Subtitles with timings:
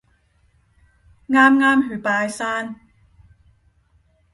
[1.29, 2.75] 啱啱去拜山